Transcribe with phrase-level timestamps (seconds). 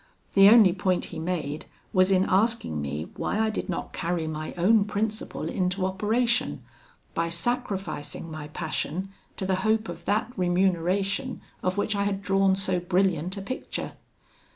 [0.33, 4.51] The only point he made, was in asking me why I did not carry my
[4.57, 6.63] own principle into operation,
[7.13, 12.55] by sacrificing my passion to the hope of that remuneration of which I had drawn
[12.55, 13.91] so brilliant a picture.